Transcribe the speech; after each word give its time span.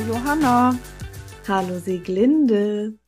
Johanna. 0.00 0.78
Hallo 1.48 1.78
Sieglinde. 1.78 2.98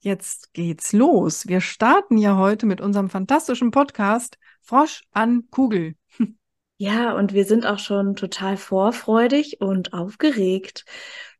Jetzt 0.00 0.52
geht's 0.52 0.92
los. 0.92 1.48
Wir 1.48 1.60
starten 1.60 2.18
ja 2.18 2.36
heute 2.36 2.66
mit 2.66 2.80
unserem 2.80 3.08
fantastischen 3.08 3.70
Podcast 3.70 4.38
Frosch 4.62 5.02
an 5.12 5.48
Kugel. 5.50 5.94
Ja, 6.80 7.16
und 7.16 7.32
wir 7.32 7.44
sind 7.44 7.66
auch 7.66 7.80
schon 7.80 8.14
total 8.14 8.56
vorfreudig 8.56 9.60
und 9.60 9.94
aufgeregt, 9.94 10.84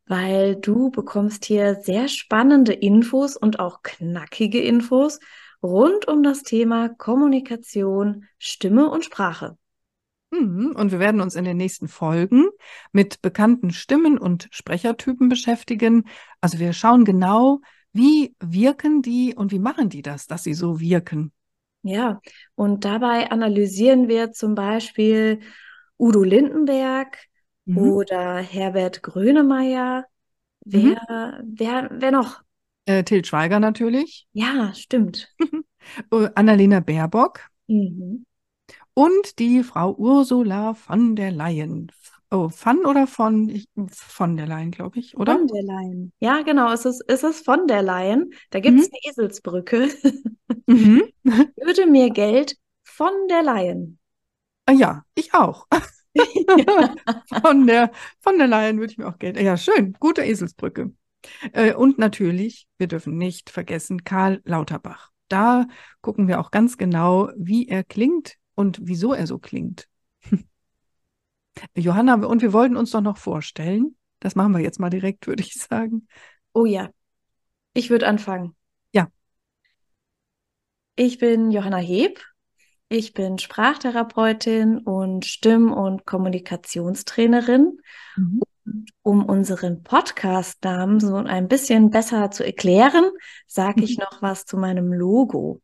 weil 0.05 0.57
du 0.57 0.91
bekommst 0.91 1.45
hier 1.45 1.77
sehr 1.77 2.09
spannende 2.09 2.73
Infos 2.73 3.37
und 3.37 3.61
auch 3.61 3.83
knackige 3.85 4.61
Infos 4.61 5.21
rund 5.63 6.09
um 6.09 6.25
das 6.25 6.43
Thema 6.43 6.89
Kommunikation, 6.89 8.27
Stimme 8.37 8.91
und 8.91 9.05
Sprache. 9.05 9.57
Mhm, 10.31 10.75
und 10.77 10.93
wir 10.93 10.99
werden 10.99 11.21
uns 11.21 11.35
in 11.35 11.45
den 11.45 11.57
nächsten 11.57 11.89
Folgen 11.89 12.49
mit 12.93 13.23
bekannten 13.23 13.71
Stimmen 13.71 14.19
und 14.19 14.49
Sprechertypen 14.51 15.29
beschäftigen. 15.29 16.05
Also 16.41 16.59
wir 16.59 16.73
schauen 16.73 17.05
genau, 17.05 17.61
wie 17.93 18.35
wirken 18.41 19.01
die 19.01 19.35
und 19.35 19.53
wie 19.53 19.59
machen 19.59 19.89
die 19.89 20.03
das, 20.03 20.27
dass 20.27 20.45
sie 20.45 20.55
so 20.55 20.81
wirken. 20.81 21.33
Ja, 21.83 22.21
und 22.55 22.85
dabei 22.85 23.31
analysieren 23.31 24.09
wir 24.09 24.33
zum 24.33 24.55
Beispiel 24.55 25.41
Udo 25.99 26.23
Lindenberg 26.23 27.17
mhm. 27.65 27.79
oder 27.79 28.37
Herbert 28.37 29.03
Grönemeyer. 29.03 30.05
Wer, 30.65 31.01
mhm. 31.41 31.55
wer, 31.57 31.89
wer 31.91 32.11
noch? 32.11 32.43
Äh, 32.85 33.05
Til 33.05 33.25
Schweiger 33.25 33.61
natürlich. 33.61 34.27
Ja, 34.33 34.73
stimmt. 34.75 35.33
Äh, 36.13 36.29
Annalena 36.35 36.81
Baerbock. 36.81 37.49
Mhm 37.67 38.27
und 38.99 39.39
die 39.39 39.63
Frau 39.63 39.95
Ursula 39.95 40.75
von 40.75 41.15
der 41.15 41.31
Leyen. 41.31 41.93
Oh, 42.33 42.49
von 42.49 42.85
oder 42.85 43.07
von? 43.07 43.49
Ich, 43.49 43.69
von 43.93 44.37
der 44.37 44.49
Leyen, 44.49 44.73
glaube 44.73 44.99
ich, 44.99 45.17
oder? 45.17 45.35
Von 45.39 45.47
der 45.47 45.63
Leyen. 45.63 46.13
Ja, 46.19 46.43
genau, 46.43 46.73
es 46.73 46.85
ist, 46.85 47.05
es 47.07 47.23
ist 47.23 47.45
von 47.45 47.69
der 47.69 47.83
Leyen. 47.83 48.33
Da 48.51 48.59
gibt 48.59 48.81
es 48.81 48.89
mhm. 48.89 48.95
eine 48.95 49.13
Eselsbrücke. 49.13 49.89
Mhm. 50.67 51.03
Würde 51.23 51.87
mir 51.87 52.11
Geld 52.11 52.57
von 52.83 53.13
der 53.31 53.43
Leyen. 53.43 53.99
Ah, 54.67 54.73
ja, 54.73 55.03
ich 55.15 55.33
auch. 55.33 55.67
ja. 56.13 56.95
von, 57.43 57.67
der, 57.67 57.91
von 58.21 58.37
der 58.37 58.49
Leyen 58.49 58.79
würde 58.79 58.93
ich 58.93 58.99
mir 58.99 59.09
auch 59.09 59.19
Geld. 59.19 59.41
Ja, 59.41 59.57
schön. 59.57 59.95
Gute 59.99 60.23
Eselsbrücke. 60.25 60.93
Äh, 61.53 61.73
und 61.73 61.99
natürlich, 61.99 62.67
wir 62.77 62.87
dürfen 62.87 63.17
nicht 63.17 63.49
vergessen, 63.49 64.05
Karl 64.05 64.43
Lauterbach. 64.45 65.11
Da 65.29 65.67
gucken 66.03 66.29
wir 66.29 66.39
auch 66.39 66.51
ganz 66.51 66.77
genau, 66.77 67.31
wie 67.35 67.69
er 67.69 67.83
klingt 67.83 68.37
und 68.59 68.81
wieso 68.83 69.13
er 69.13 69.29
so 69.29 69.39
klingt. 69.39 69.89
Johanna, 71.77 72.15
und 72.15 72.43
wir 72.43 72.53
wollten 72.53 72.77
uns 72.77 72.91
doch 72.91 73.01
noch 73.01 73.17
vorstellen. 73.17 73.97
Das 74.19 74.35
machen 74.35 74.53
wir 74.53 74.61
jetzt 74.61 74.81
mal 74.81 74.91
direkt, 74.91 75.29
würde 75.29 75.45
ich 75.45 75.55
sagen. 75.55 76.09
Oh 76.53 76.65
ja, 76.65 76.91
ich 77.73 77.89
würde 77.89 78.09
anfangen. 78.09 78.57
Ja. 78.93 79.13
Ich 80.97 81.19
bin 81.19 81.53
Johanna 81.53 81.77
Heb. 81.77 82.21
Ich 82.89 83.13
bin 83.13 83.39
Sprachtherapeutin 83.39 84.79
und 84.79 85.25
Stimm- 85.25 85.73
und 85.73 86.05
Kommunikationstrainerin. 86.05 87.79
Mhm. 88.17 88.41
Und 88.65 88.91
um 89.03 89.25
unseren 89.25 89.85
Podcast-Namen 89.85 90.99
so 90.99 91.15
ein 91.15 91.47
bisschen 91.47 91.91
besser 91.91 92.33
zu 92.33 92.45
erklären, 92.45 93.09
sage 93.47 93.85
ich 93.85 93.99
noch 93.99 94.21
was 94.21 94.47
zu 94.47 94.57
meinem 94.57 94.93
Logo. 94.93 95.63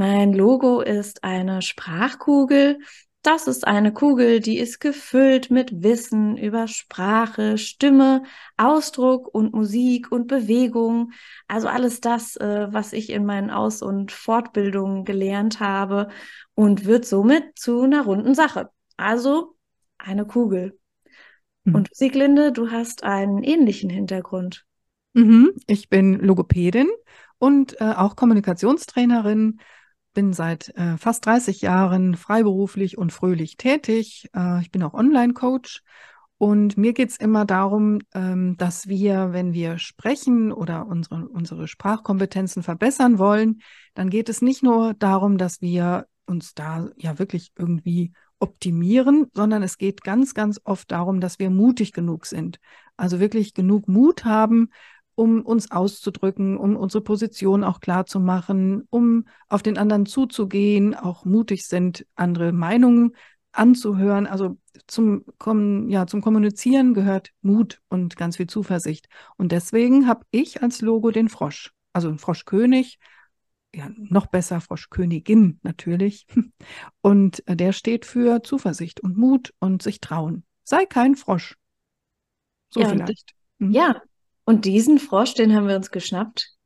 Mein 0.00 0.32
Logo 0.32 0.80
ist 0.80 1.24
eine 1.24 1.60
Sprachkugel. 1.60 2.78
Das 3.20 3.46
ist 3.46 3.66
eine 3.66 3.92
Kugel, 3.92 4.40
die 4.40 4.56
ist 4.56 4.80
gefüllt 4.80 5.50
mit 5.50 5.82
Wissen 5.82 6.38
über 6.38 6.68
Sprache, 6.68 7.58
Stimme, 7.58 8.22
Ausdruck 8.56 9.28
und 9.34 9.52
Musik 9.52 10.10
und 10.10 10.26
Bewegung. 10.26 11.12
Also 11.48 11.68
alles 11.68 12.00
das, 12.00 12.36
äh, 12.36 12.68
was 12.70 12.94
ich 12.94 13.10
in 13.10 13.26
meinen 13.26 13.50
Aus- 13.50 13.82
und 13.82 14.10
Fortbildungen 14.10 15.04
gelernt 15.04 15.60
habe 15.60 16.08
und 16.54 16.86
wird 16.86 17.04
somit 17.04 17.58
zu 17.58 17.82
einer 17.82 18.04
runden 18.04 18.34
Sache. 18.34 18.70
Also 18.96 19.54
eine 19.98 20.24
Kugel. 20.24 20.78
Mhm. 21.64 21.74
Und 21.74 21.90
Sieglinde, 21.92 22.52
du 22.52 22.70
hast 22.70 23.04
einen 23.04 23.42
ähnlichen 23.42 23.90
Hintergrund. 23.90 24.64
Mhm. 25.12 25.50
Ich 25.66 25.90
bin 25.90 26.14
Logopädin 26.14 26.88
und 27.36 27.78
äh, 27.82 27.84
auch 27.84 28.16
Kommunikationstrainerin 28.16 29.60
bin 30.12 30.32
seit 30.32 30.70
äh, 30.76 30.96
fast 30.96 31.26
30 31.26 31.60
Jahren 31.62 32.16
freiberuflich 32.16 32.98
und 32.98 33.12
fröhlich 33.12 33.56
tätig. 33.56 34.28
Äh, 34.34 34.60
ich 34.60 34.70
bin 34.70 34.82
auch 34.82 34.94
Online-Coach 34.94 35.82
und 36.42 36.78
mir 36.78 36.94
geht 36.94 37.10
es 37.10 37.18
immer 37.18 37.44
darum, 37.44 37.98
ähm, 38.14 38.56
dass 38.56 38.88
wir, 38.88 39.34
wenn 39.34 39.52
wir 39.52 39.76
sprechen 39.76 40.52
oder 40.52 40.86
unsere, 40.86 41.28
unsere 41.28 41.68
Sprachkompetenzen 41.68 42.62
verbessern 42.62 43.18
wollen, 43.18 43.60
dann 43.92 44.08
geht 44.08 44.30
es 44.30 44.40
nicht 44.40 44.62
nur 44.62 44.94
darum, 44.94 45.36
dass 45.36 45.60
wir 45.60 46.06
uns 46.24 46.54
da 46.54 46.88
ja 46.96 47.18
wirklich 47.18 47.52
irgendwie 47.58 48.14
optimieren, 48.38 49.26
sondern 49.34 49.62
es 49.62 49.76
geht 49.76 50.02
ganz, 50.02 50.32
ganz 50.32 50.58
oft 50.64 50.90
darum, 50.90 51.20
dass 51.20 51.38
wir 51.38 51.50
mutig 51.50 51.92
genug 51.92 52.24
sind. 52.24 52.58
Also 52.96 53.20
wirklich 53.20 53.52
genug 53.52 53.86
Mut 53.86 54.24
haben, 54.24 54.70
um 55.20 55.42
uns 55.42 55.70
auszudrücken, 55.70 56.56
um 56.56 56.76
unsere 56.76 57.04
Position 57.04 57.62
auch 57.62 57.80
klar 57.80 58.06
zu 58.06 58.20
machen, 58.20 58.86
um 58.88 59.26
auf 59.50 59.62
den 59.62 59.76
anderen 59.76 60.06
zuzugehen, 60.06 60.94
auch 60.94 61.26
mutig 61.26 61.66
sind, 61.66 62.06
andere 62.14 62.52
Meinungen 62.52 63.14
anzuhören. 63.52 64.26
Also 64.26 64.56
zum, 64.86 65.26
ja, 65.90 66.06
zum 66.06 66.22
Kommunizieren 66.22 66.94
gehört 66.94 67.32
Mut 67.42 67.82
und 67.90 68.16
ganz 68.16 68.38
viel 68.38 68.46
Zuversicht. 68.46 69.10
Und 69.36 69.52
deswegen 69.52 70.08
habe 70.08 70.24
ich 70.30 70.62
als 70.62 70.80
Logo 70.80 71.10
den 71.10 71.28
Frosch, 71.28 71.74
also 71.92 72.08
ein 72.08 72.18
Froschkönig, 72.18 72.98
ja, 73.74 73.90
noch 73.96 74.26
besser 74.26 74.62
Froschkönigin 74.62 75.60
natürlich. 75.62 76.26
Und 77.02 77.44
der 77.46 77.72
steht 77.72 78.04
für 78.06 78.42
Zuversicht 78.42 79.00
und 79.00 79.16
Mut 79.16 79.54
und 79.60 79.80
sich 79.80 80.00
trauen. 80.00 80.44
Sei 80.64 80.86
kein 80.86 81.14
Frosch. 81.14 81.56
So 82.70 82.80
ja, 82.80 82.88
vielleicht. 82.88 83.32
Mhm. 83.58 83.70
Ja, 83.70 84.02
und 84.50 84.64
diesen 84.64 84.98
Frosch, 84.98 85.34
den 85.34 85.54
haben 85.54 85.68
wir 85.68 85.76
uns 85.76 85.92
geschnappt 85.92 86.56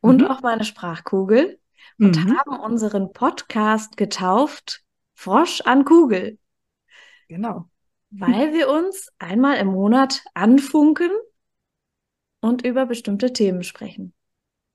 und 0.00 0.22
mhm. 0.22 0.28
auch 0.28 0.40
meine 0.40 0.64
Sprachkugel 0.64 1.60
und 1.98 2.16
mhm. 2.16 2.38
haben 2.38 2.58
unseren 2.58 3.12
Podcast 3.12 3.98
getauft 3.98 4.82
Frosch 5.14 5.60
an 5.60 5.84
Kugel. 5.84 6.38
Genau. 7.28 7.68
Weil 8.08 8.54
wir 8.54 8.70
uns 8.70 9.10
einmal 9.18 9.58
im 9.58 9.66
Monat 9.66 10.24
anfunken 10.32 11.10
und 12.40 12.64
über 12.64 12.86
bestimmte 12.86 13.30
Themen 13.34 13.62
sprechen. 13.62 14.14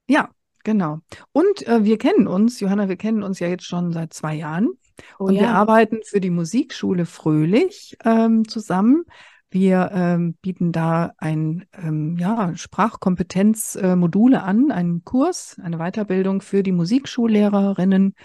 Ja, 0.07 0.29
genau. 0.63 0.99
Und 1.31 1.65
äh, 1.65 1.83
wir 1.83 1.97
kennen 1.97 2.27
uns, 2.27 2.59
Johanna, 2.59 2.87
wir 2.87 2.97
kennen 2.97 3.23
uns 3.23 3.39
ja 3.39 3.47
jetzt 3.47 3.65
schon 3.65 3.91
seit 3.93 4.13
zwei 4.13 4.35
Jahren. 4.35 4.69
Oh, 5.17 5.23
und 5.25 5.33
ja. 5.33 5.41
wir 5.41 5.49
arbeiten 5.49 6.01
für 6.03 6.21
die 6.21 6.29
Musikschule 6.29 7.07
Fröhlich 7.07 7.97
ähm, 8.05 8.47
zusammen. 8.47 9.05
Wir 9.53 9.91
ähm, 9.93 10.33
bieten 10.41 10.71
da 10.71 11.11
ein 11.19 11.67
ähm, 11.77 12.17
ja, 12.17 12.55
Sprachkompetenzmodule 12.55 14.37
äh, 14.37 14.39
an, 14.39 14.71
einen 14.71 15.03
Kurs, 15.03 15.57
eine 15.61 15.77
Weiterbildung 15.77 16.41
für 16.41 16.63
die 16.63 16.71
Musikschullehrerinnen 16.71 18.15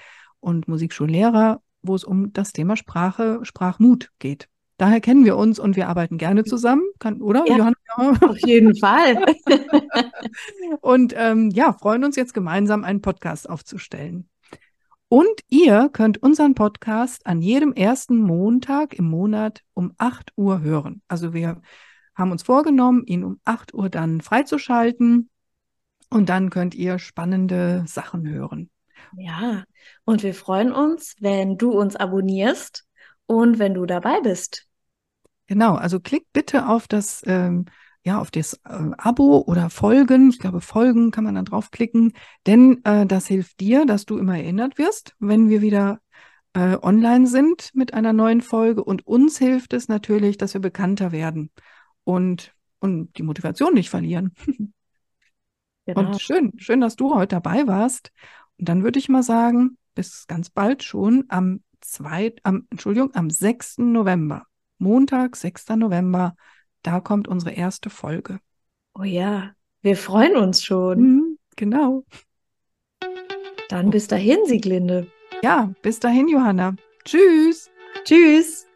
und 0.40 0.68
Musikschullehrer, 0.68 1.60
wo 1.82 1.94
es 1.94 2.04
um 2.04 2.32
das 2.32 2.54
Thema 2.54 2.78
Sprache, 2.78 3.40
Sprachmut 3.42 4.08
geht. 4.18 4.48
Daher 4.78 5.02
kennen 5.02 5.26
wir 5.26 5.36
uns 5.36 5.58
und 5.58 5.76
wir 5.76 5.90
arbeiten 5.90 6.16
gerne 6.16 6.44
zusammen, 6.44 6.84
kann, 6.98 7.20
oder? 7.20 7.44
Ja, 7.46 7.58
Johanna? 7.58 7.76
Auf 8.26 8.38
jeden 8.46 8.74
Fall. 8.74 9.22
und 10.80 11.12
ähm, 11.14 11.50
ja, 11.50 11.74
freuen 11.74 12.04
uns 12.04 12.16
jetzt 12.16 12.32
gemeinsam 12.32 12.84
einen 12.84 13.02
Podcast 13.02 13.50
aufzustellen. 13.50 14.31
Und 15.08 15.40
ihr 15.49 15.88
könnt 15.90 16.22
unseren 16.22 16.55
Podcast 16.55 17.26
an 17.26 17.40
jedem 17.40 17.72
ersten 17.72 18.19
Montag 18.19 18.94
im 18.94 19.06
Monat 19.06 19.62
um 19.72 19.94
8 19.96 20.32
Uhr 20.37 20.60
hören. 20.60 21.00
Also 21.08 21.32
wir 21.32 21.62
haben 22.14 22.31
uns 22.31 22.43
vorgenommen, 22.43 23.05
ihn 23.06 23.25
um 23.25 23.40
8 23.44 23.72
Uhr 23.72 23.88
dann 23.88 24.20
freizuschalten. 24.20 25.31
Und 26.10 26.28
dann 26.28 26.50
könnt 26.50 26.75
ihr 26.75 26.99
spannende 26.99 27.84
Sachen 27.87 28.28
hören. 28.28 28.70
Ja, 29.16 29.64
und 30.05 30.22
wir 30.22 30.34
freuen 30.34 30.72
uns, 30.72 31.14
wenn 31.20 31.56
du 31.56 31.70
uns 31.70 31.96
abonnierst 31.96 32.84
und 33.26 33.58
wenn 33.58 33.75
du 33.75 33.87
dabei 33.87 34.20
bist. 34.20 34.66
Genau, 35.46 35.75
also 35.75 36.00
klickt 36.00 36.32
bitte 36.34 36.69
auf 36.69 36.88
das 36.88 37.22
ähm, 37.26 37.64
ja, 38.04 38.20
auf 38.20 38.30
das 38.30 38.54
äh, 38.64 38.90
Abo 38.96 39.44
oder 39.46 39.70
Folgen. 39.70 40.30
Ich 40.30 40.38
glaube, 40.38 40.60
Folgen 40.60 41.10
kann 41.10 41.24
man 41.24 41.34
dann 41.34 41.44
draufklicken, 41.44 42.12
denn 42.46 42.84
äh, 42.84 43.06
das 43.06 43.26
hilft 43.26 43.60
dir, 43.60 43.86
dass 43.86 44.06
du 44.06 44.18
immer 44.18 44.36
erinnert 44.36 44.78
wirst, 44.78 45.14
wenn 45.18 45.48
wir 45.48 45.62
wieder 45.62 46.00
äh, 46.54 46.76
online 46.80 47.26
sind 47.26 47.70
mit 47.74 47.94
einer 47.94 48.12
neuen 48.12 48.40
Folge. 48.40 48.82
Und 48.82 49.06
uns 49.06 49.38
hilft 49.38 49.72
es 49.72 49.88
natürlich, 49.88 50.38
dass 50.38 50.54
wir 50.54 50.60
bekannter 50.60 51.12
werden 51.12 51.50
und, 52.04 52.54
und 52.78 53.16
die 53.18 53.22
Motivation 53.22 53.74
nicht 53.74 53.90
verlieren. 53.90 54.32
Genau. 55.86 56.00
Und 56.00 56.20
schön, 56.20 56.52
schön, 56.58 56.82
dass 56.82 56.96
du 56.96 57.14
heute 57.14 57.36
dabei 57.36 57.66
warst. 57.66 58.12
Und 58.58 58.68
dann 58.68 58.82
würde 58.82 58.98
ich 58.98 59.08
mal 59.08 59.22
sagen, 59.22 59.78
bis 59.94 60.26
ganz 60.26 60.50
bald 60.50 60.82
schon 60.82 61.24
am 61.28 61.62
2, 61.80 62.34
am, 62.42 62.66
Entschuldigung, 62.68 63.14
am 63.14 63.30
6. 63.30 63.78
November. 63.78 64.44
Montag, 64.76 65.34
6. 65.34 65.76
November 65.76 66.36
da 66.82 67.00
kommt 67.00 67.28
unsere 67.28 67.52
erste 67.52 67.90
Folge. 67.90 68.40
Oh 68.94 69.04
ja, 69.04 69.52
wir 69.82 69.96
freuen 69.96 70.36
uns 70.36 70.64
schon. 70.64 71.00
Mhm, 71.00 71.38
genau. 71.56 72.04
Dann 73.69 73.90
bis 73.90 74.08
dahin, 74.08 74.38
Sieglinde. 74.46 75.06
Ja, 75.42 75.72
bis 75.82 76.00
dahin, 76.00 76.28
Johanna. 76.28 76.76
Tschüss. 77.04 77.70
Tschüss. 78.04 78.68